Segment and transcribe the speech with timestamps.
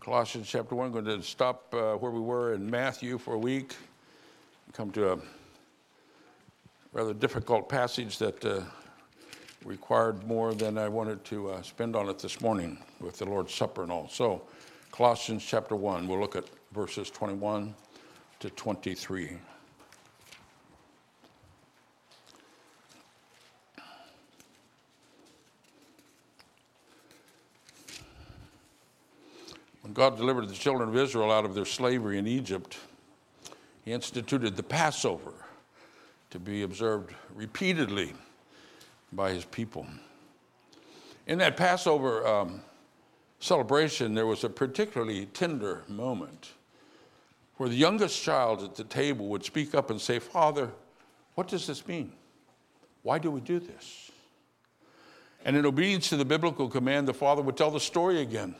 [0.00, 0.92] Colossians chapter 1.
[0.92, 3.76] Going to stop uh, where we were in Matthew for a week,
[4.72, 5.18] come to a
[6.94, 8.62] rather difficult passage that uh,
[9.62, 13.52] required more than I wanted to uh, spend on it this morning with the Lord's
[13.52, 14.08] Supper and all.
[14.08, 14.40] So,
[14.90, 17.74] Colossians chapter 1, we'll look at verses 21
[18.38, 19.36] to 23.
[29.94, 32.78] God delivered the children of Israel out of their slavery in Egypt,
[33.84, 35.32] He instituted the Passover
[36.30, 38.14] to be observed repeatedly
[39.12, 39.86] by His people.
[41.26, 42.62] In that Passover um,
[43.40, 46.52] celebration, there was a particularly tender moment
[47.56, 50.70] where the youngest child at the table would speak up and say, Father,
[51.34, 52.12] what does this mean?
[53.02, 54.10] Why do we do this?
[55.44, 58.54] And in obedience to the biblical command, the father would tell the story again.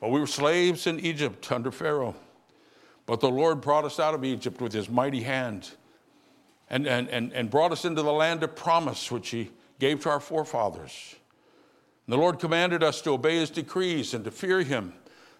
[0.00, 2.14] Well, we were slaves in Egypt under Pharaoh,
[3.06, 5.70] but the Lord brought us out of Egypt with his mighty hand
[6.70, 10.10] and, and, and, and brought us into the land of promise, which he gave to
[10.10, 11.16] our forefathers.
[12.06, 14.92] And the Lord commanded us to obey his decrees and to fear him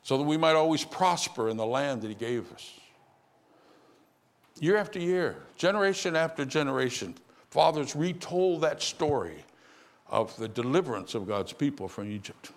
[0.02, 2.72] so that we might always prosper in the land that he gave us.
[4.60, 7.14] Year after year, generation after generation,
[7.50, 9.44] fathers retold that story
[10.08, 12.50] of the deliverance of God's people from Egypt.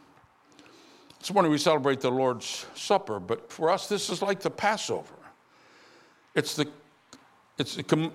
[1.22, 5.14] This morning we celebrate the Lord's Supper, but for us, this is like the Passover.
[6.33, 6.67] It's the,
[7.59, 8.11] it's the,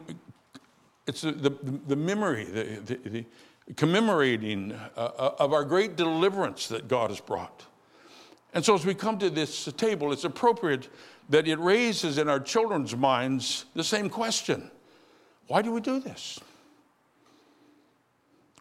[1.06, 1.50] it's the, the,
[1.86, 3.24] the memory, the, the,
[3.68, 7.62] the commemorating uh, of our great deliverance that God has brought.
[8.54, 10.88] And so, as we come to this table, it's appropriate
[11.28, 14.68] that it raises in our children's minds the same question
[15.46, 16.40] Why do we do this?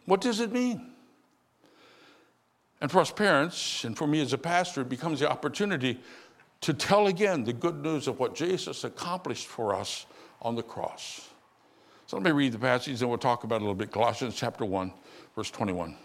[0.06, 0.92] What does it mean?
[2.86, 6.00] And for us parents, and for me as a pastor, it becomes the opportunity
[6.62, 10.06] to tell again the good news of what Jesus accomplished for us
[10.40, 11.28] on the cross.
[12.06, 13.92] So let me read the passage and we'll talk about it a little bit.
[13.92, 14.94] Colossians chapter 1,
[15.36, 15.98] verse 21.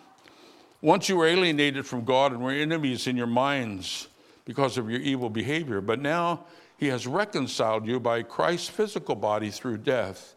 [0.80, 4.08] Once you were alienated from God and were enemies in your minds
[4.47, 6.47] because of your evil behavior, but now
[6.78, 10.34] he has reconciled you by Christ's physical body through death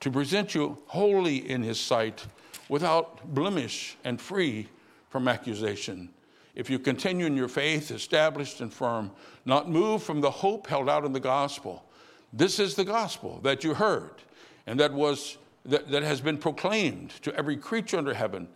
[0.00, 2.26] to present you holy in his sight,
[2.68, 4.68] without blemish and free
[5.08, 6.10] from accusation.
[6.54, 9.10] If you continue in your faith, established and firm,
[9.44, 11.84] not moved from the hope held out in the gospel.
[12.32, 14.22] This is the gospel that you heard
[14.66, 18.48] and that was that, that has been proclaimed to every creature under heaven,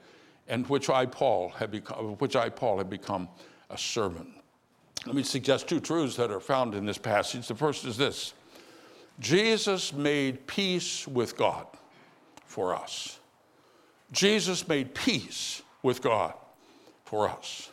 [0.49, 3.29] and which I Paul have become, which I Paul have become
[3.71, 4.29] a servant.
[5.07, 7.49] Let me suggest two truths that are found in this passage.
[7.49, 8.35] The first is this:
[9.19, 11.67] Jesus made peace with God
[12.45, 13.19] for us.
[14.13, 16.35] Jesus made peace with God
[17.05, 17.71] for us.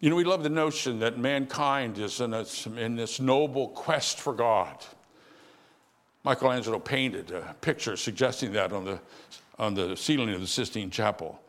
[0.00, 2.34] You know, we love the notion that mankind is in,
[2.78, 4.84] in this noble quest for God.
[6.22, 9.00] Michelangelo painted a picture suggesting that on the,
[9.58, 11.40] on the ceiling of the Sistine Chapel.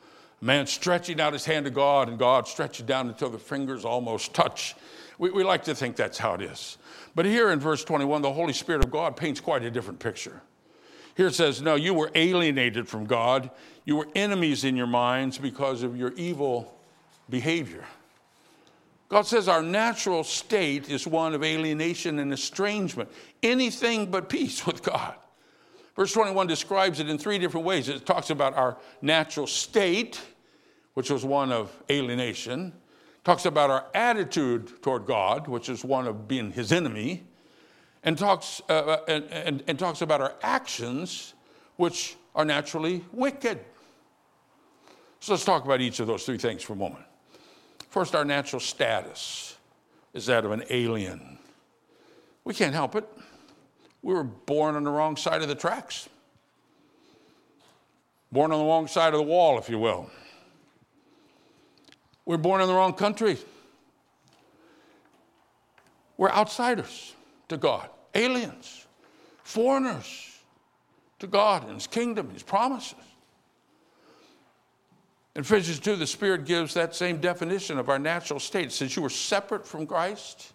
[0.42, 3.84] A man stretching out his hand to God, and God stretching down until the fingers
[3.84, 4.76] almost touch.
[5.18, 6.78] We, we like to think that's how it is.
[7.16, 10.42] But here in verse 21, the Holy Spirit of God paints quite a different picture.
[11.18, 13.50] Here it says, No, you were alienated from God.
[13.86, 16.78] You were enemies in your minds because of your evil
[17.30, 17.84] behavior.
[19.10, 23.10] God says our natural state is one of alienation and estrangement,
[23.42, 25.16] anything but peace with God.
[25.96, 27.90] Verse 21 describes it in three different ways.
[27.90, 30.22] It talks about our natural state,
[30.94, 32.74] which was one of alienation,
[33.24, 37.24] talks about our attitude toward God, which is one of being his enemy,
[38.08, 41.34] and talks, uh, uh, and, and, and talks about our actions,
[41.76, 43.60] which are naturally wicked.
[45.20, 47.04] So let's talk about each of those three things for a moment.
[47.90, 49.58] First, our natural status
[50.14, 51.38] is that of an alien.
[52.46, 53.06] We can't help it.
[54.02, 56.08] We were born on the wrong side of the tracks,
[58.32, 60.10] born on the wrong side of the wall, if you will.
[62.24, 63.38] We're born in the wrong country.
[66.16, 67.14] We're outsiders
[67.50, 68.86] to God aliens,
[69.44, 70.40] foreigners
[71.20, 72.96] to God and His kingdom, His promises.
[75.36, 78.72] In Ephesians 2, the Spirit gives that same definition of our natural state.
[78.72, 80.54] Since you were separate from Christ,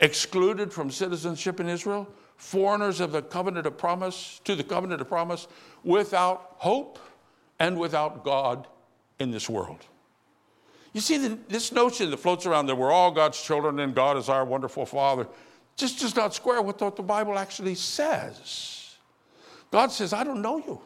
[0.00, 5.08] excluded from citizenship in Israel, foreigners of the covenant of promise, to the covenant of
[5.08, 5.46] promise,
[5.84, 6.98] without hope
[7.58, 8.66] and without God
[9.18, 9.84] in this world.
[10.94, 14.16] You see, the, this notion that floats around that we're all God's children and God
[14.16, 15.26] is our wonderful Father
[15.78, 18.96] just does not square with what the Bible actually says.
[19.70, 20.80] God says, I don't know you.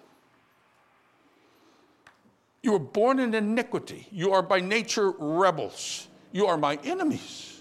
[2.62, 4.06] You were born in iniquity.
[4.12, 6.06] You are by nature rebels.
[6.30, 7.60] You are my enemies.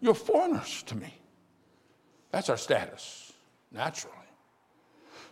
[0.00, 1.14] You're foreigners to me.
[2.32, 3.32] That's our status,
[3.70, 4.16] naturally.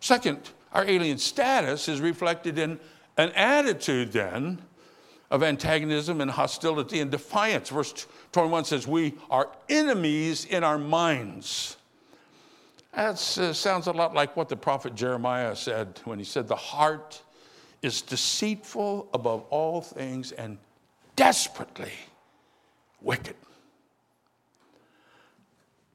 [0.00, 2.78] Second, our alien status is reflected in
[3.16, 4.62] an attitude then
[5.30, 7.68] of antagonism and hostility and defiance.
[7.68, 11.76] Verse 21 says, We are enemies in our minds.
[12.94, 16.56] That uh, sounds a lot like what the prophet Jeremiah said when he said, The
[16.56, 17.22] heart
[17.82, 20.58] is deceitful above all things and
[21.14, 21.92] desperately
[23.00, 23.36] wicked.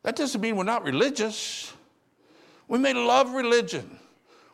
[0.03, 1.73] That doesn't mean we're not religious.
[2.67, 3.99] We may love religion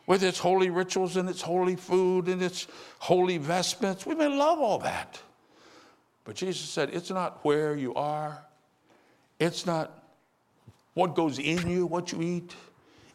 [0.06, 2.66] with its holy rituals and its holy food and its
[2.98, 4.04] holy vestments.
[4.04, 5.20] We may love all that.
[6.24, 8.44] But Jesus said, it's not where you are,
[9.38, 10.04] it's not
[10.94, 12.54] what goes in you, what you eat,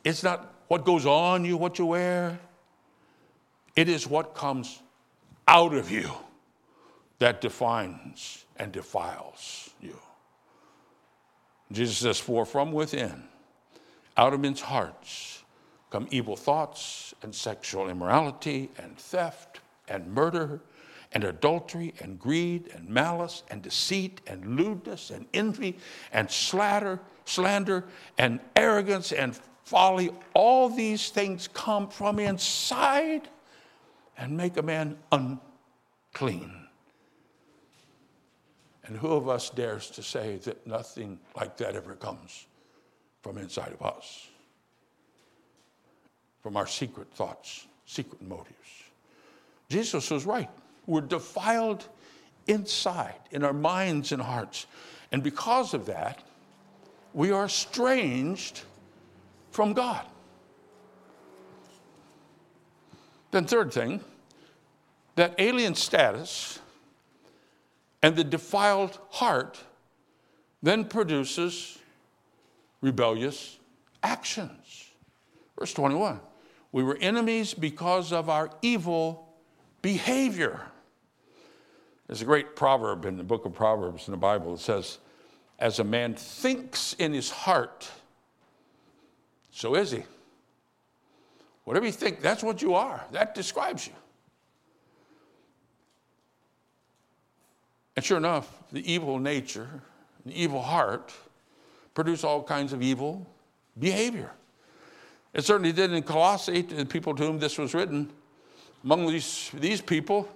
[0.03, 2.39] it's not what goes on you, what you wear.
[3.75, 4.81] It is what comes
[5.47, 6.09] out of you
[7.19, 9.99] that defines and defiles you.
[11.71, 13.23] Jesus says, For from within,
[14.15, 15.43] out of men's hearts,
[15.95, 20.59] come evil thoughts and sexual immorality and theft and murder
[21.13, 25.77] and adultery and greed and malice and deceit and lewdness and envy
[26.11, 27.85] and slander, slander
[28.17, 30.11] and arrogance and folly.
[30.33, 33.29] All these things come from inside
[34.17, 36.67] and make a man unclean.
[38.83, 42.47] And who of us dares to say that nothing like that ever comes
[43.21, 44.27] from inside of us?
[46.45, 48.83] From our secret thoughts, secret motives.
[49.67, 50.47] Jesus was right.
[50.85, 51.87] We're defiled
[52.45, 54.67] inside, in our minds and hearts.
[55.11, 56.21] And because of that,
[57.15, 58.61] we are estranged
[59.49, 60.05] from God.
[63.31, 64.01] Then, third thing,
[65.15, 66.59] that alien status
[68.03, 69.59] and the defiled heart
[70.61, 71.79] then produces
[72.81, 73.57] rebellious
[74.03, 74.91] actions.
[75.57, 76.19] Verse 21
[76.75, 79.29] We were enemies because of our evil
[79.81, 80.59] behavior.
[82.05, 84.97] There's a great proverb in the book of Proverbs in the Bible that says,
[85.57, 87.89] As a man thinks in his heart,
[89.51, 90.03] so is he.
[91.63, 93.05] Whatever you think, that's what you are.
[93.13, 93.93] That describes you.
[97.95, 99.69] And sure enough, the evil nature,
[100.25, 101.13] the evil heart,
[101.93, 103.25] produce all kinds of evil
[103.79, 104.31] behavior.
[105.35, 108.09] It certainly did in Colossae, to the people to whom this was written.
[108.83, 110.27] Among these, these people,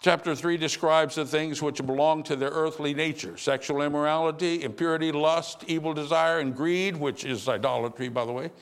[0.00, 5.64] chapter 3 describes the things which belong to their earthly nature sexual immorality, impurity, lust,
[5.66, 8.52] evil desire, and greed, which is idolatry, by the way,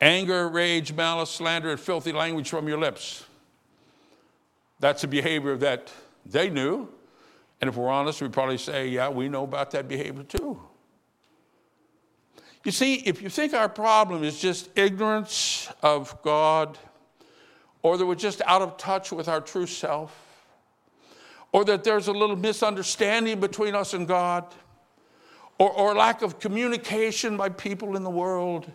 [0.00, 3.24] anger, rage, malice, slander, and filthy language from your lips.
[4.78, 5.90] That's a behavior that
[6.24, 6.88] they knew
[7.62, 10.60] and if we're honest, we'd probably say, yeah, we know about that behavior too.
[12.64, 16.78] You see, if you think our problem is just ignorance of God,
[17.82, 20.16] or that we're just out of touch with our true self,
[21.50, 24.46] or that there's a little misunderstanding between us and God,
[25.58, 28.70] or, or lack of communication by people in the world,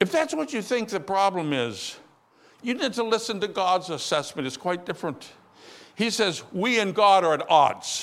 [0.00, 1.96] if that's what you think the problem is,
[2.62, 4.46] you need to listen to God's assessment.
[4.46, 5.32] It's quite different.
[5.94, 8.01] He says, We and God are at odds.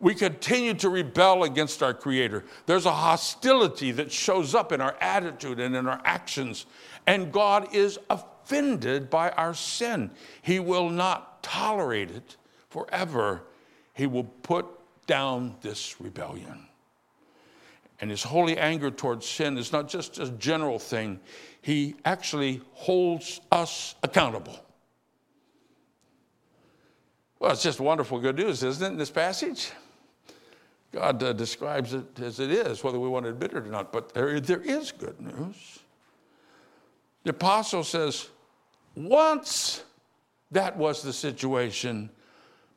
[0.00, 2.44] We continue to rebel against our Creator.
[2.66, 6.66] There's a hostility that shows up in our attitude and in our actions,
[7.06, 10.10] and God is offended by our sin.
[10.42, 12.36] He will not tolerate it
[12.68, 13.42] forever.
[13.92, 14.66] He will put
[15.06, 16.66] down this rebellion.
[18.00, 21.18] And his holy anger towards sin is not just a general thing,
[21.60, 24.56] he actually holds us accountable.
[27.40, 29.72] Well, it's just wonderful good news, isn't it, in this passage?
[30.92, 33.92] God uh, describes it as it is, whether we want to admit it or not,
[33.92, 35.80] but there, there is good news.
[37.24, 38.28] The apostle says,
[38.94, 39.84] once
[40.50, 42.10] that was the situation,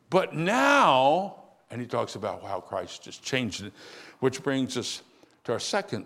[0.10, 3.72] but now, and he talks about how Christ just changed it,
[4.20, 5.04] which brings us
[5.46, 6.06] to our second,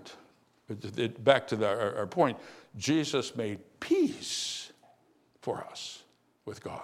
[1.23, 2.37] back to the, our, our point.
[2.77, 4.71] Jesus made peace
[5.41, 6.03] for us
[6.45, 6.83] with God.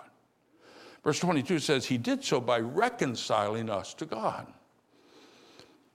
[1.04, 4.48] Verse 22 says, He did so by reconciling us to God.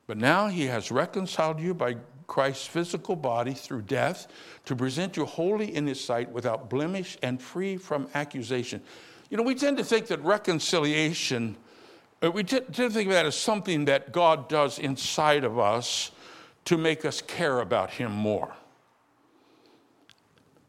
[0.06, 1.96] But now He has reconciled you by
[2.26, 4.28] Christ's physical body through death
[4.64, 8.82] to present you holy in His sight without blemish and free from accusation.
[9.30, 11.56] You know, we tend to think that reconciliation,
[12.22, 16.12] uh, we tend to think of that as something that God does inside of us
[16.66, 18.54] to make us care about Him more.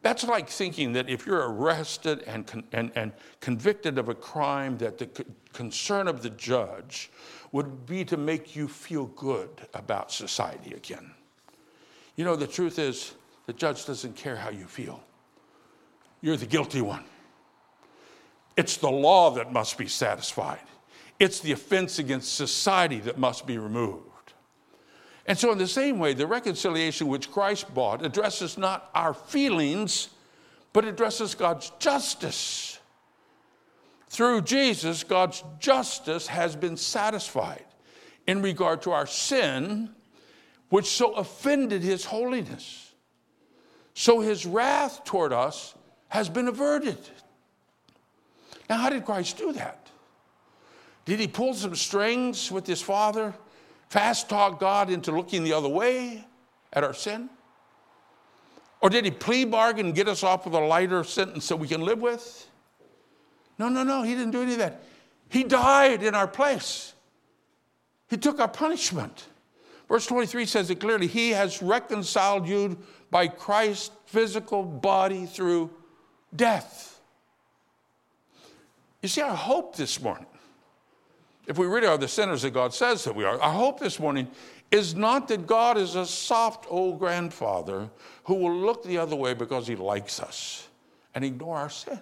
[0.02, 4.98] That's like thinking that if you're arrested and, and, and convicted of a crime, that
[4.98, 5.08] the
[5.52, 7.10] concern of the judge
[7.52, 11.12] would be to make you feel good about society again.
[12.16, 13.14] You know, the truth is,
[13.46, 15.02] the judge doesn't care how you feel.
[16.20, 17.04] You're the guilty one.
[18.56, 20.60] It's the law that must be satisfied.
[21.20, 24.04] It's the offense against society that must be removed.
[25.26, 30.08] And so, in the same way, the reconciliation which Christ bought addresses not our feelings,
[30.72, 32.78] but addresses God's justice.
[34.08, 37.64] Through Jesus, God's justice has been satisfied
[38.26, 39.90] in regard to our sin,
[40.70, 42.94] which so offended his holiness.
[43.94, 45.74] So his wrath toward us
[46.08, 46.98] has been averted.
[48.68, 49.88] Now, how did Christ do that?
[51.04, 53.34] Did he pull some strings with his Father?
[53.88, 56.24] fast talk God into looking the other way
[56.72, 57.28] at our sin?
[58.80, 61.80] Or did he plea bargain get us off with a lighter sentence that we can
[61.80, 62.46] live with?
[63.58, 64.82] No, no, no, he didn't do any of that.
[65.28, 66.94] He died in our place.
[68.08, 69.26] He took our punishment.
[69.88, 72.78] Verse 23 says it clearly He has reconciled you
[73.10, 75.70] by Christ's physical body through
[76.34, 77.00] death.
[79.02, 80.26] You see, our hope this morning
[81.48, 83.98] if we really are the sinners that God says that we are, our hope this
[83.98, 84.28] morning
[84.70, 87.88] is not that God is a soft old grandfather
[88.24, 90.68] who will look the other way because he likes us
[91.14, 91.98] and ignore our sin.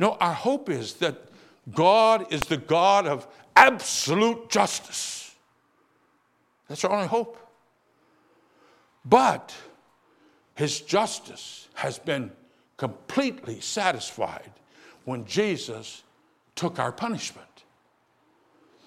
[0.00, 1.14] No, our hope is that
[1.70, 5.36] God is the God of absolute justice.
[6.68, 7.36] That's our only hope.
[9.04, 9.54] But
[10.54, 12.32] his justice has been
[12.78, 14.50] completely satisfied
[15.04, 16.02] when Jesus
[16.54, 17.46] took our punishment.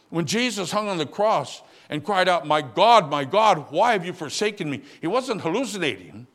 [0.10, 4.04] When Jesus hung on the cross and cried out, My God, my God, why have
[4.04, 4.82] you forsaken me?
[5.00, 6.26] He wasn't hallucinating.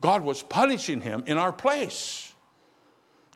[0.00, 2.32] God was punishing him in our place.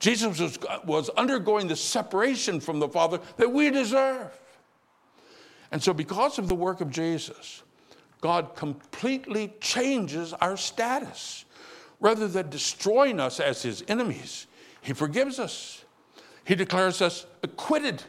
[0.01, 4.37] Jesus was, was undergoing the separation from the Father that we deserve.
[5.71, 7.63] And so, because of the work of Jesus,
[8.21, 11.45] God completely changes our status.
[12.01, 14.47] Rather than destroying us as his enemies,
[14.81, 15.85] he forgives us.
[16.45, 18.03] He declares us acquitted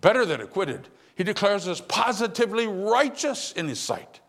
[0.00, 0.88] better than acquitted.
[1.14, 4.20] He declares us positively righteous in his sight.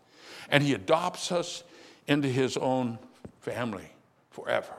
[0.50, 1.64] And he adopts us
[2.06, 2.98] into his own
[3.40, 3.88] family
[4.30, 4.74] forever.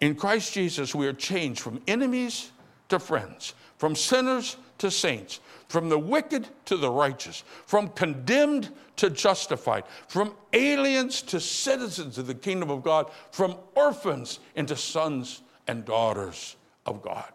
[0.00, 2.52] In Christ Jesus, we are changed from enemies
[2.88, 9.10] to friends, from sinners to saints, from the wicked to the righteous, from condemned to
[9.10, 15.84] justified, from aliens to citizens of the kingdom of God, from orphans into sons and
[15.84, 17.32] daughters of God.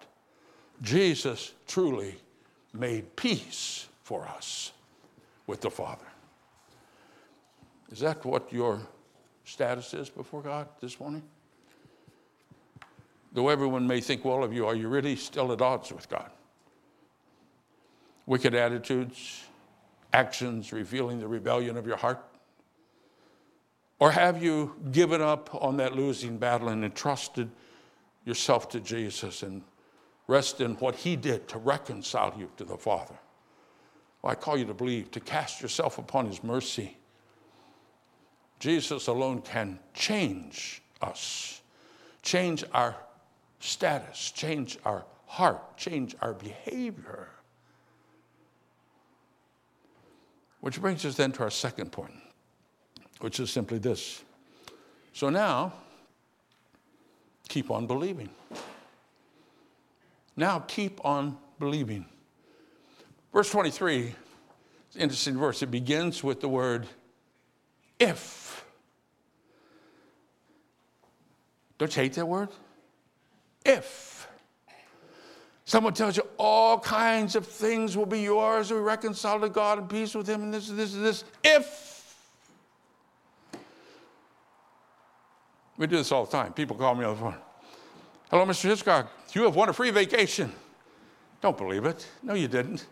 [0.81, 2.15] Jesus truly
[2.73, 4.71] made peace for us
[5.47, 6.05] with the Father.
[7.91, 8.81] Is that what your
[9.45, 11.21] status is before God this morning?
[13.33, 16.29] Though everyone may think well of you, are you really still at odds with God?
[18.25, 19.43] Wicked attitudes,
[20.13, 22.23] actions revealing the rebellion of your heart?
[23.99, 27.49] Or have you given up on that losing battle and entrusted
[28.25, 29.63] yourself to Jesus and
[30.27, 33.15] Rest in what He did to reconcile you to the Father.
[34.21, 36.97] Well, I call you to believe, to cast yourself upon His mercy.
[38.59, 41.61] Jesus alone can change us,
[42.21, 42.95] change our
[43.63, 47.29] status, change our heart, change our behavior.
[50.59, 52.13] Which brings us then to our second point,
[53.19, 54.23] which is simply this.
[55.13, 55.73] So now,
[57.47, 58.29] keep on believing.
[60.35, 62.05] Now keep on believing.
[63.31, 64.13] Verse 23,
[64.87, 65.61] it's an interesting verse.
[65.61, 66.87] It begins with the word
[67.99, 68.65] if.
[71.77, 72.49] Don't you hate that word?
[73.65, 74.27] If.
[75.65, 79.87] Someone tells you all kinds of things will be yours, we reconcile to God in
[79.87, 81.23] peace with Him, and this and this and this.
[81.43, 81.93] If.
[85.77, 86.53] We do this all the time.
[86.53, 87.35] People call me on the phone.
[88.29, 88.63] Hello, Mr.
[88.63, 89.09] Hiscock.
[89.33, 90.51] You have won a free vacation.
[91.41, 92.07] Don't believe it.
[92.21, 92.85] No, you didn't.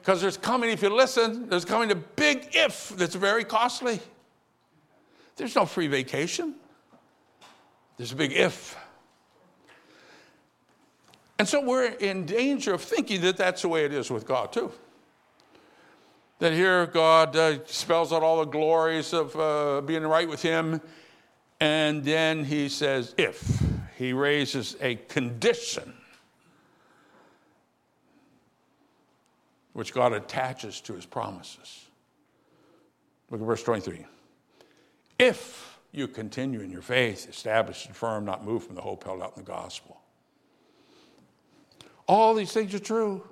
[0.00, 4.00] Because there's coming, if you listen, there's coming a big if that's very costly.
[5.36, 6.54] There's no free vacation.
[7.96, 8.76] There's a big if.
[11.38, 14.52] And so we're in danger of thinking that that's the way it is with God,
[14.52, 14.72] too.
[16.40, 20.80] That here God uh, spells out all the glories of uh, being right with Him,
[21.60, 23.62] and then He says, if
[23.98, 25.92] he raises a condition
[29.72, 31.84] which God attaches to his promises.
[33.28, 34.06] Look at verse 23.
[35.18, 39.20] If you continue in your faith, established and firm, not moved from the hope held
[39.20, 40.00] out in the gospel.
[42.08, 43.22] All these things are true.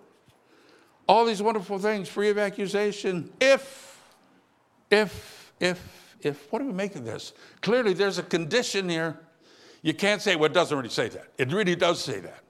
[1.08, 4.00] All these wonderful things, free of accusation, if,
[4.90, 6.52] if, if, if.
[6.52, 7.32] What do we make of this?
[7.62, 9.18] Clearly, there's a condition here.
[9.82, 11.28] You can't say, well, it doesn't really say that.
[11.38, 12.40] It really does say that.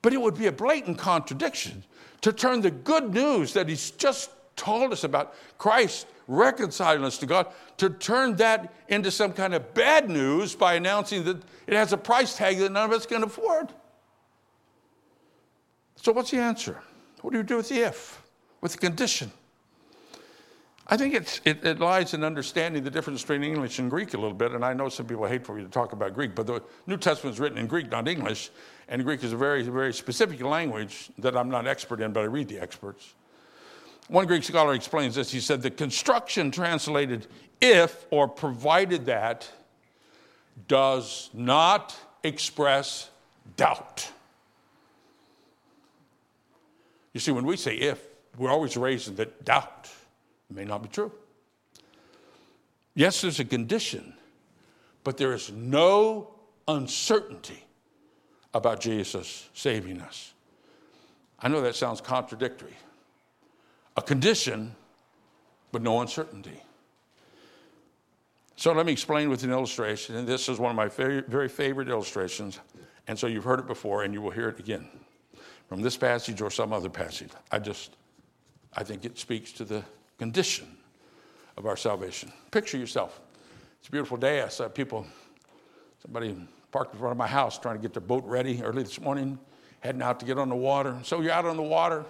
[0.00, 1.82] But it would be a blatant contradiction
[2.20, 7.26] to turn the good news that he's just told us about Christ reconciling us to
[7.26, 11.92] God, to turn that into some kind of bad news by announcing that it has
[11.92, 13.72] a price tag that none of us can afford.
[16.06, 16.80] So, what's the answer?
[17.22, 18.22] What do you do with the if,
[18.60, 19.28] with the condition?
[20.86, 24.32] I think it, it, lies in understanding the difference between English and Greek a little
[24.32, 24.52] bit.
[24.52, 26.96] And I know some people hate for me to talk about Greek, but the New
[26.96, 28.50] Testament is written in Greek, not English.
[28.86, 32.26] And Greek is a very, very specific language that I'm not expert in, but I
[32.26, 33.14] read the experts.
[34.06, 35.32] One Greek scholar explains this.
[35.32, 37.26] He said, The construction translated
[37.60, 39.50] if or provided that
[40.68, 43.10] does not express
[43.56, 44.12] doubt.
[47.16, 48.06] You see, when we say if,
[48.36, 49.88] we're always raising that doubt
[50.50, 51.10] it may not be true.
[52.94, 54.12] Yes, there's a condition,
[55.02, 56.34] but there is no
[56.68, 57.64] uncertainty
[58.52, 60.34] about Jesus saving us.
[61.40, 62.76] I know that sounds contradictory.
[63.96, 64.76] A condition,
[65.72, 66.60] but no uncertainty.
[68.56, 71.48] So let me explain with an illustration, and this is one of my very, very
[71.48, 72.60] favorite illustrations.
[73.08, 74.86] And so you've heard it before, and you will hear it again
[75.68, 77.30] from this passage or some other passage.
[77.50, 77.96] I just,
[78.74, 79.84] I think it speaks to the
[80.18, 80.66] condition
[81.56, 82.32] of our salvation.
[82.50, 83.20] Picture yourself.
[83.80, 84.42] It's a beautiful day.
[84.42, 85.06] I saw people,
[86.02, 86.36] somebody
[86.70, 89.38] parked in front of my house trying to get their boat ready early this morning,
[89.80, 90.98] heading out to get on the water.
[91.02, 92.04] So you're out on the water.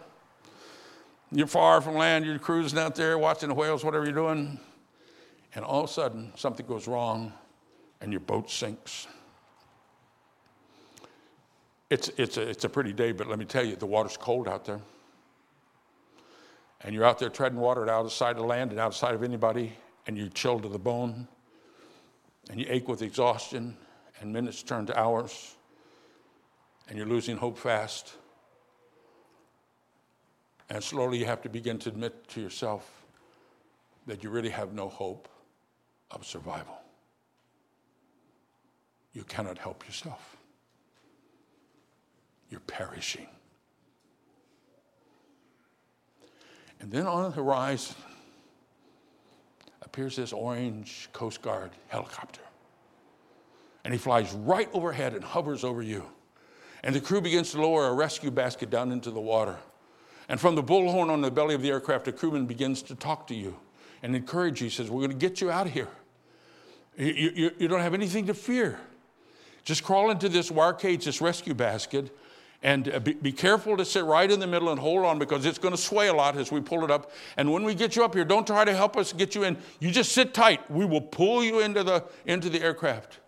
[1.32, 2.24] You're far from land.
[2.24, 4.58] You're cruising out there, watching the whales, whatever you're doing.
[5.54, 7.32] And all of a sudden, something goes wrong
[8.00, 9.06] and your boat sinks.
[11.88, 14.48] It's, it's, a, it's a pretty day, but let me tell you, the water's cold
[14.48, 14.80] out there.
[16.82, 19.72] And you're out there treading water out of sight of land and outside of anybody,
[20.06, 21.28] and you're chilled to the bone,
[22.50, 23.76] and you ache with exhaustion,
[24.20, 25.56] and minutes turn to hours,
[26.88, 28.14] and you're losing hope fast.
[30.68, 33.06] And slowly you have to begin to admit to yourself
[34.06, 35.28] that you really have no hope
[36.10, 36.76] of survival.
[39.12, 40.35] You cannot help yourself
[42.50, 43.26] you're perishing.
[46.80, 47.96] And then on the horizon
[49.82, 52.42] appears this orange Coast Guard helicopter.
[53.84, 56.04] And he flies right overhead and hovers over you.
[56.82, 59.56] And the crew begins to lower a rescue basket down into the water.
[60.28, 63.26] And from the bullhorn on the belly of the aircraft, a crewman begins to talk
[63.28, 63.56] to you
[64.02, 64.66] and encourage you.
[64.66, 65.88] He says, We're going to get you out of here.
[66.98, 68.78] You, you, you don't have anything to fear.
[69.64, 72.16] Just crawl into this wire cage, this rescue basket,
[72.62, 75.44] and uh, be, be, careful to sit right in the middle and hold on because
[75.44, 77.12] it's going to sway a lot as we pull it up.
[77.36, 79.56] And when we get you up here, don't try to help us get you in.
[79.78, 80.68] You just sit tight.
[80.70, 83.20] We will pull you into the, into the aircraft.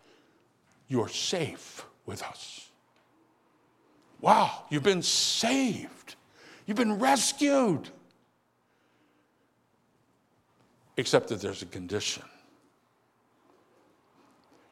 [0.88, 2.70] You're safe with us.
[4.20, 6.16] Wow, you've been saved.
[6.66, 7.88] You've been rescued.
[10.96, 12.24] Except that there's a condition.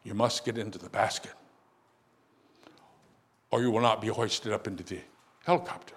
[0.02, 1.32] You must get into the basket
[3.56, 4.98] or you will not be hoisted up into the
[5.46, 5.94] helicopter.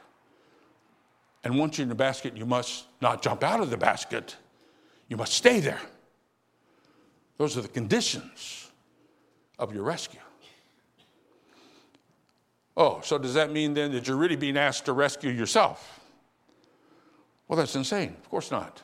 [1.44, 4.38] And once you're in the basket, you must not jump out of the basket,
[5.10, 5.82] you must stay there.
[7.38, 8.72] Those are the conditions
[9.58, 10.22] of your rescue.
[12.78, 16.00] Oh, so does that mean then that you're really being asked to rescue yourself?
[17.50, 18.16] Well, that's insane.
[18.24, 18.82] Of course not.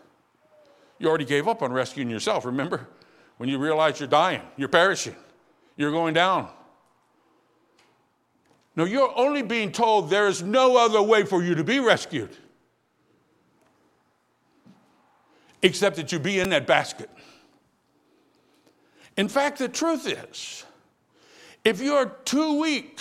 [0.99, 2.89] You already gave up on rescuing yourself, remember?
[3.38, 5.15] When you realize you're dying, you're perishing,
[5.77, 6.49] you're going down.
[8.75, 12.35] No, you're only being told there is no other way for you to be rescued
[15.61, 17.09] except that you be in that basket.
[19.17, 20.65] In fact, the truth is,
[21.63, 22.99] if you're too weak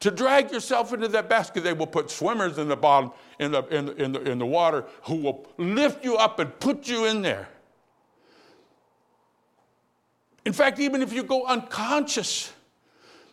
[0.00, 3.62] to drag yourself into that basket, they will put swimmers in the bottom, in the,
[3.74, 7.06] in the, in the, in the water, who will lift you up and put you
[7.06, 7.48] in there.
[10.44, 12.52] In fact, even if you go unconscious,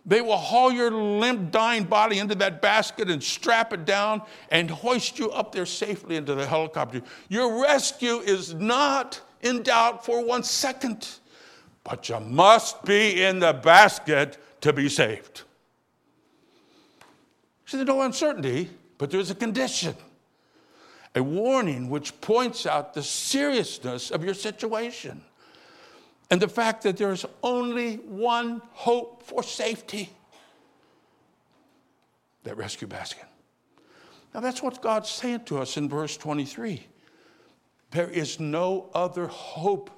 [0.06, 4.70] they will haul your limp, dying body into that basket and strap it down and
[4.70, 7.02] hoist you up there safely into the helicopter.
[7.30, 11.08] Your rescue is not in doubt for one second,
[11.84, 15.44] but you must be in the basket to be saved.
[17.66, 19.96] See, there's no uncertainty, but there's a condition,
[21.16, 25.22] a warning which points out the seriousness of your situation.
[26.30, 30.10] And the fact that there's only one hope for safety
[32.44, 33.26] that rescue basket.
[34.34, 36.86] Now, that's what God's saying to us in verse 23.
[37.92, 39.92] There is no other hope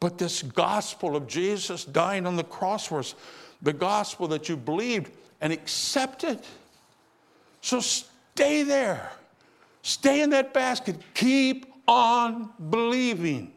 [0.00, 3.14] but this gospel of Jesus dying on the cross for us,
[3.62, 6.40] the gospel that you believed and accepted.
[7.62, 9.10] So stay there.
[9.82, 10.96] Stay in that basket.
[11.14, 13.53] Keep on believing.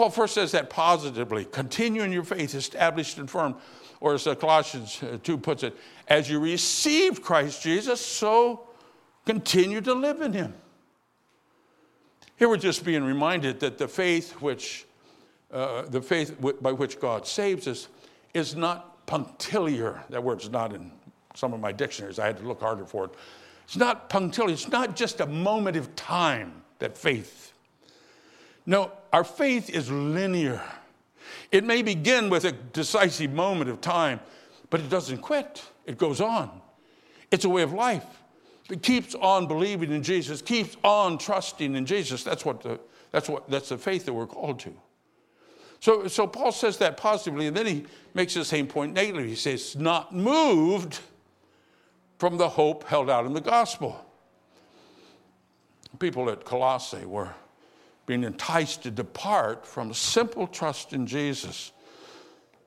[0.00, 3.54] Paul first says that positively continue in your faith, established and firm.
[4.00, 5.76] Or as Colossians uh, 2 puts it,
[6.08, 8.66] as you received Christ Jesus, so
[9.26, 10.54] continue to live in him.
[12.36, 14.86] Here we're just being reminded that the faith which,
[15.52, 17.88] uh, the faith by which God saves us
[18.32, 20.02] is not punctiliar.
[20.08, 20.92] That word's not in
[21.34, 22.18] some of my dictionaries.
[22.18, 23.10] I had to look harder for it.
[23.64, 24.54] It's not punctiliar.
[24.54, 27.49] It's not just a moment of time that faith.
[28.70, 30.62] No, our faith is linear.
[31.50, 34.20] It may begin with a decisive moment of time,
[34.70, 35.60] but it doesn't quit.
[35.86, 36.60] It goes on.
[37.32, 38.06] It's a way of life
[38.70, 42.22] It keeps on believing in Jesus, keeps on trusting in Jesus.
[42.22, 42.78] That's what the,
[43.10, 44.72] that's what that's the faith that we're called to.
[45.80, 49.30] So, so Paul says that positively, and then he makes the same point negatively.
[49.30, 51.00] He says, not moved
[52.18, 54.06] from the hope held out in the gospel.
[55.98, 57.34] People at Colossae were
[58.10, 61.70] being enticed to depart from simple trust in Jesus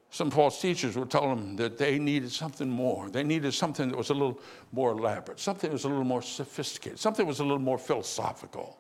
[0.10, 3.10] some false teachers would tell them that they needed something more.
[3.10, 4.40] They needed something that was a little
[4.72, 7.80] more elaborate, something that was a little more sophisticated, something that was a little more
[7.80, 8.78] philosophical.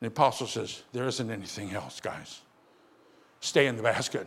[0.00, 2.42] The apostle says, There isn't anything else, guys.
[3.40, 4.26] Stay in the basket.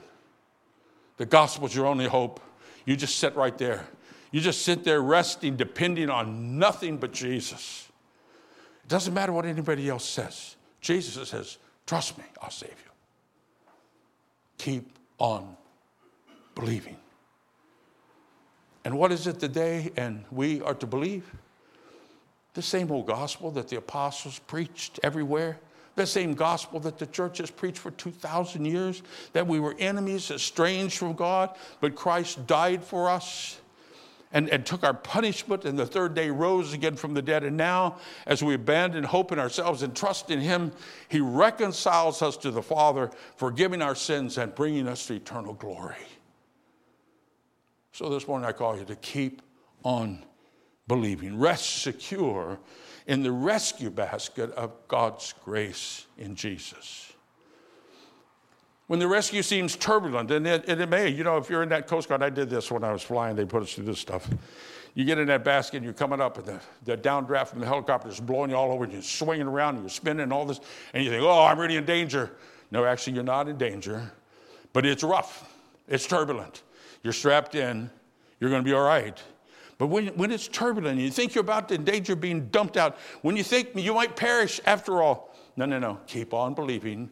[1.17, 2.39] The gospel's your only hope.
[2.85, 3.85] You just sit right there.
[4.31, 7.87] You just sit there resting, depending on nothing but Jesus.
[8.83, 10.55] It doesn't matter what anybody else says.
[10.81, 12.91] Jesus says, Trust me, I'll save you.
[14.57, 15.55] Keep on
[16.55, 16.97] believing.
[18.85, 21.31] And what is it today and we are to believe?
[22.53, 25.59] The same old gospel that the apostles preached everywhere.
[25.95, 29.01] The same gospel that the church has preached for 2,000 years
[29.33, 33.59] that we were enemies, estranged from God, but Christ died for us
[34.31, 37.43] and, and took our punishment, and the third day rose again from the dead.
[37.43, 40.71] And now, as we abandon hope in ourselves and trust in Him,
[41.07, 45.95] He reconciles us to the Father, forgiving our sins and bringing us to eternal glory.
[47.91, 49.41] So this morning, I call you to keep
[49.83, 50.23] on
[50.87, 52.59] believing, rest secure
[53.07, 57.13] in the rescue basket of God's grace in Jesus
[58.89, 61.69] when the rescue seems turbulent, and it, and it, may, you know, if you're in
[61.69, 63.99] that Coast Guard, I did this when I was flying, they put us through this
[63.99, 64.27] stuff.
[64.95, 67.67] You get in that basket, and you're coming up, and the, the downdraft from the
[67.67, 70.43] helicopter is blowing you all over, and you're swinging around, and you're spinning, and all
[70.43, 70.59] this,
[70.95, 72.31] and you think, oh, I'm really in danger.
[72.71, 74.11] No, actually, you're not in danger,
[74.73, 75.47] but it's rough,
[75.87, 76.63] it's turbulent.
[77.03, 77.91] You're strapped in,
[78.39, 79.21] you're going to be all right.
[79.77, 82.75] But when, when it's turbulent, you think you're about to in danger of being dumped
[82.75, 87.11] out, when you think you might perish after all, no, no, no, keep on believing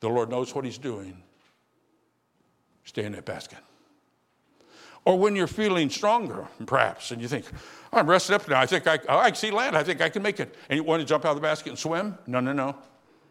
[0.00, 1.22] the Lord knows what He's doing.
[2.84, 3.58] Stay in that basket.
[5.04, 7.44] Or when you're feeling stronger, perhaps, and you think,
[7.92, 8.60] oh, I'm rested up now.
[8.60, 9.76] I think I, oh, I see land.
[9.76, 10.54] I think I can make it.
[10.68, 12.16] And you want to jump out of the basket and swim?
[12.26, 12.76] No, no, no.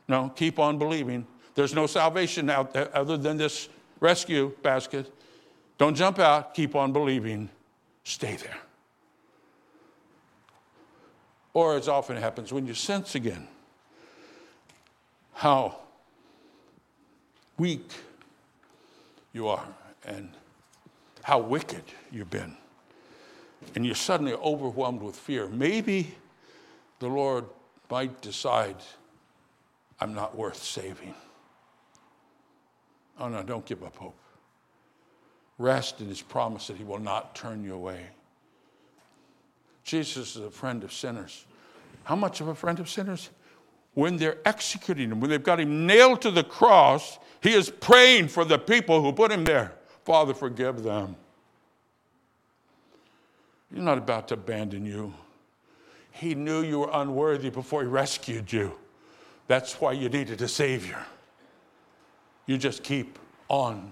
[0.08, 1.26] No, keep on believing.
[1.56, 5.12] There's no salvation out there other than this rescue basket.
[5.78, 6.54] Don't jump out.
[6.54, 7.50] Keep on believing.
[8.04, 8.58] Stay there.
[11.54, 13.48] Or as often happens when you sense again
[15.34, 15.78] how
[17.58, 17.90] weak
[19.32, 19.66] you are
[20.06, 20.30] and
[21.24, 22.56] how wicked you've been.
[23.76, 25.48] And you're suddenly overwhelmed with fear.
[25.48, 26.16] Maybe
[27.00, 27.46] the Lord
[27.90, 28.78] might decide,
[30.00, 31.14] I'm not worth saving.
[33.20, 34.18] Oh no, don't give up hope.
[35.58, 38.08] Rest in his promise that he will not turn you away.
[39.84, 41.46] Jesus is a friend of sinners.
[42.04, 43.30] How much of a friend of sinners?
[43.94, 48.30] When they're executing him, when they've got him nailed to the cross, he is praying
[48.30, 49.74] for the people who put him there.
[50.04, 51.16] Father, forgive them.
[53.72, 55.14] He's not about to abandon you.
[56.12, 58.74] He knew you were unworthy before he rescued you.
[59.48, 61.06] That's why you needed a Savior.
[62.46, 63.92] You just keep on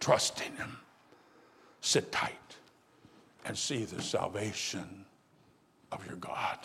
[0.00, 0.76] trusting Him.
[1.80, 2.32] Sit tight
[3.44, 5.04] and see the salvation
[5.92, 6.58] of your God.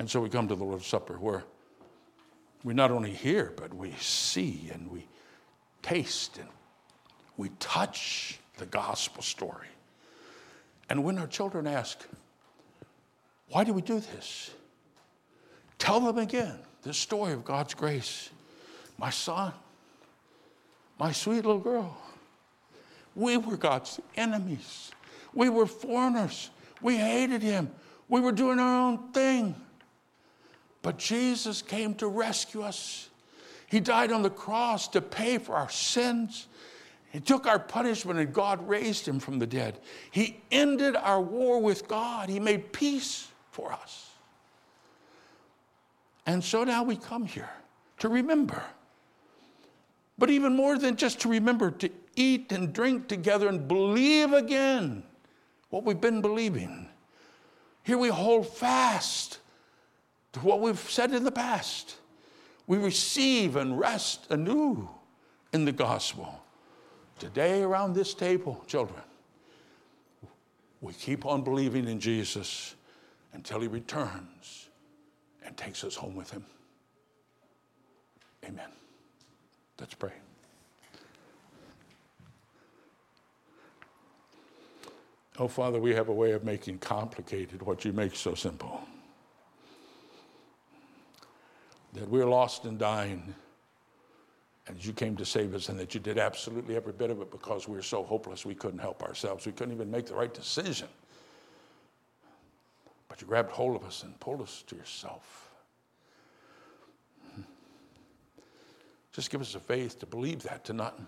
[0.00, 1.44] And so we come to the Lord's Supper where
[2.64, 5.06] we not only hear, but we see and we
[5.82, 6.48] taste and
[7.36, 9.66] we touch the gospel story.
[10.88, 11.98] And when our children ask,
[13.50, 14.50] why do we do this?
[15.76, 18.30] Tell them again this story of God's grace.
[18.96, 19.52] My son,
[20.98, 21.94] my sweet little girl,
[23.14, 24.92] we were God's enemies.
[25.34, 26.48] We were foreigners.
[26.80, 27.70] We hated him.
[28.08, 29.54] We were doing our own thing.
[30.82, 33.08] But Jesus came to rescue us.
[33.66, 36.48] He died on the cross to pay for our sins.
[37.12, 39.78] He took our punishment and God raised him from the dead.
[40.10, 42.28] He ended our war with God.
[42.28, 44.10] He made peace for us.
[46.26, 47.50] And so now we come here
[47.98, 48.62] to remember.
[50.18, 55.02] But even more than just to remember, to eat and drink together and believe again
[55.70, 56.88] what we've been believing.
[57.82, 59.38] Here we hold fast
[60.32, 61.96] to what we've said in the past.
[62.66, 64.88] We receive and rest anew
[65.52, 66.40] in the gospel.
[67.18, 69.02] Today, around this table, children,
[70.80, 72.74] we keep on believing in Jesus
[73.32, 74.68] until he returns
[75.44, 76.44] and takes us home with him.
[78.44, 78.70] Amen.
[79.78, 80.12] Let's pray.
[85.38, 88.80] Oh, Father, we have a way of making complicated what you make so simple.
[91.94, 93.34] That we're lost and dying,
[94.66, 97.30] and you came to save us, and that you did absolutely every bit of it
[97.30, 99.46] because we were so hopeless we couldn't help ourselves.
[99.46, 100.88] We couldn't even make the right decision.
[103.08, 105.50] But you grabbed hold of us and pulled us to yourself.
[109.12, 110.98] Just give us the faith to believe that, to not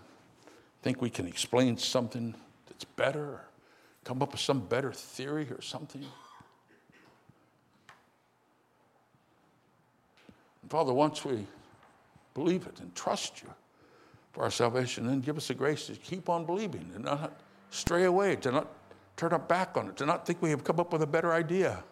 [0.81, 2.35] think we can explain something
[2.67, 3.41] that's better
[4.03, 6.05] come up with some better theory or something.
[10.63, 11.45] And Father, once we
[12.33, 13.49] believe it and trust you
[14.31, 18.05] for our salvation, then give us the grace to keep on believing and not stray
[18.05, 18.67] away, to not
[19.15, 21.31] turn our back on it, to not think we have come up with a better
[21.33, 21.83] idea.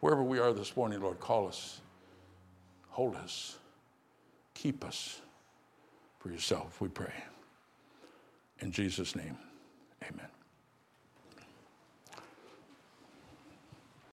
[0.00, 1.80] Wherever we are this morning, Lord, call us,
[2.88, 3.58] hold us,
[4.54, 5.20] keep us
[6.18, 7.12] for yourself, we pray.
[8.60, 9.36] In Jesus' name,
[10.02, 10.35] amen.